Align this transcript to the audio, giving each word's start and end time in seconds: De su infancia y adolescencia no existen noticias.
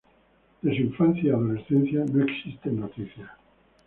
De 0.63 0.75
su 0.75 0.81
infancia 0.81 1.21
y 1.25 1.29
adolescencia 1.29 2.03
no 2.11 2.23
existen 2.23 2.79
noticias. 2.79 3.29